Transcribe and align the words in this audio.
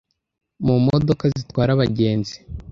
mu 0.65 0.75
modoka 0.85 1.23
zitwara 1.35 1.69
abagenzi. 1.75 2.35